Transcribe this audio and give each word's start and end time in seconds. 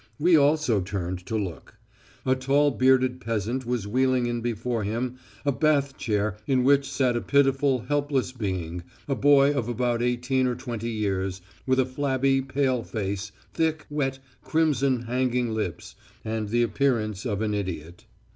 We 0.17 0.35
also 0.35 0.81
turned 0.81 1.23
to 1.27 1.37
look. 1.37 1.75
A 2.25 2.33
tall 2.33 2.71
bearded 2.71 3.21
peasant 3.21 3.67
was 3.67 3.85
wheeling 3.85 4.25
in 4.25 4.41
before 4.41 4.83
him 4.83 5.19
a 5.45 5.51
bath 5.51 5.95
chair 5.95 6.37
in 6.47 6.63
which 6.63 6.89
sat 6.89 7.15
a 7.15 7.21
pitiful 7.21 7.81
helpless 7.81 8.31
being, 8.31 8.81
a 9.07 9.13
boy 9.13 9.53
of 9.53 9.69
about 9.69 10.01
eighteen 10.01 10.47
or 10.47 10.55
twenty 10.55 10.89
years, 10.89 11.39
with 11.67 11.79
a 11.79 11.85
flabby 11.85 12.41
pale 12.41 12.81
face, 12.81 13.31
thick, 13.53 13.85
wet, 13.91 14.17
crimson 14.43 15.03
hanging 15.03 15.51
lips, 15.53 15.93
and 16.25 16.49
the 16.49 16.63
appearance 16.63 17.23
of 17.23 17.43
an 17.43 17.53
idiot. 17.53 18.07